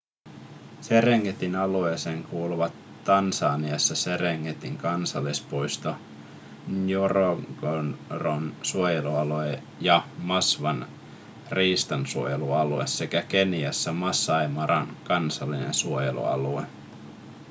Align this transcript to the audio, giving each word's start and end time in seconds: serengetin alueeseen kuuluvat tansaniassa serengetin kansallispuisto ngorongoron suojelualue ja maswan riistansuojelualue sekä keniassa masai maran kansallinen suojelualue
serengetin 0.81 1.55
alueeseen 1.55 2.23
kuuluvat 2.23 2.73
tansaniassa 3.03 3.95
serengetin 3.95 4.77
kansallispuisto 4.77 5.95
ngorongoron 6.69 8.55
suojelualue 8.61 9.63
ja 9.81 10.03
maswan 10.17 10.87
riistansuojelualue 11.51 12.87
sekä 12.87 13.21
keniassa 13.21 13.93
masai 13.93 14.47
maran 14.47 14.97
kansallinen 15.03 15.73
suojelualue 15.73 16.63